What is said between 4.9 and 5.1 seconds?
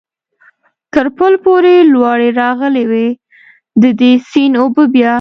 بیا.